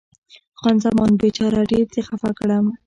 [0.59, 2.65] خان زمان: بیچاره، ډېر دې خفه کړم.